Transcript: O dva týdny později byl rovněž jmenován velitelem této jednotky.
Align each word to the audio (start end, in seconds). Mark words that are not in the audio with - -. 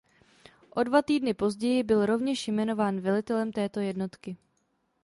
O 0.71 0.83
dva 0.83 1.01
týdny 1.01 1.33
později 1.33 1.83
byl 1.83 2.05
rovněž 2.05 2.47
jmenován 2.47 2.99
velitelem 3.01 3.51
této 3.51 3.79
jednotky. 3.79 4.37